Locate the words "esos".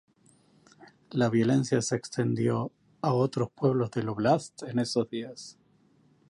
4.79-5.07